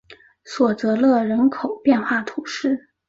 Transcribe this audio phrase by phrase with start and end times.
[0.43, 2.89] 索泽勒人口变化图示